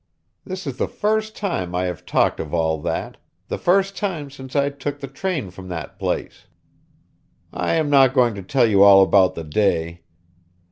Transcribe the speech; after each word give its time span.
This 0.45 0.65
is 0.65 0.77
the 0.77 0.87
first 0.87 1.35
time 1.35 1.75
I 1.75 1.83
have 1.83 2.07
talked 2.07 2.39
of 2.39 2.55
all 2.55 2.81
that, 2.81 3.17
the 3.49 3.59
first 3.59 3.95
time 3.95 4.31
since 4.31 4.55
I 4.55 4.71
took 4.71 4.99
the 4.99 5.07
train 5.07 5.51
from 5.51 5.67
that 5.67 5.99
place. 5.99 6.47
I 7.53 7.75
am 7.75 7.91
not 7.91 8.15
going 8.15 8.33
to 8.33 8.41
tell 8.41 8.65
you 8.65 8.81
all 8.81 9.03
about 9.03 9.35
the 9.35 9.43
day. 9.43 10.01